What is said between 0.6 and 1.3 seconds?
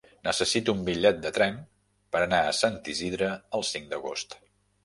un bitllet